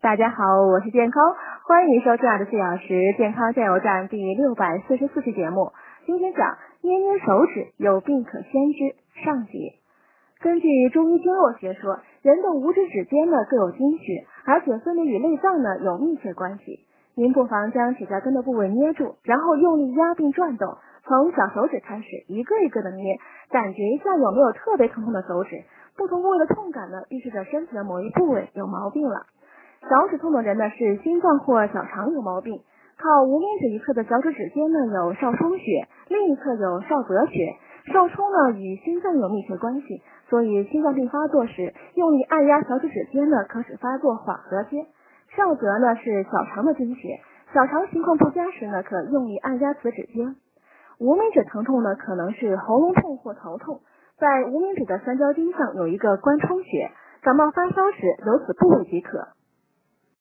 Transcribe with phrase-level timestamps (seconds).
[0.00, 1.36] 大家好，我是健康，
[1.68, 5.72] 欢迎收听二十四小时健康加油站第六百四十四期节目。
[6.06, 9.74] 今天讲捏捏手指有病可先知上集。
[10.40, 16.80] 根据中医经络学说，人的五指指尖呢各有经血，而且分别与内脏呢有密切关系。
[17.14, 23.18] 您不妨将指甲根的部位捏住，然后用力压并转动，从小手指开始，一个一个的捏，
[23.50, 25.62] 感觉一下有没有特别疼痛的手指。
[25.94, 29.26] 不同部位的痛感呢，预示着身体的某一部位有毛病了。
[29.88, 32.60] 小指痛的人呢是心脏或小肠有毛病，
[32.98, 37.56] 靠无名指一侧的小指指尖呢有少冲穴，另一侧有少泽穴。
[37.86, 44.86] 少冲呢与心脏有密切关系，所以心脏病发作时用力按压小指指尖呢，可使发作缓和些。
[45.34, 47.20] 少泽呢是小肠的经血，
[47.54, 50.36] 小肠情况不佳时呢，可用力按压此指尖。
[50.98, 53.80] 无名指疼痛呢可能是喉咙痛或头痛，
[54.18, 56.90] 在无名指的三焦经上有一个关冲穴，
[57.22, 59.26] 感冒发烧时揉此部位即可。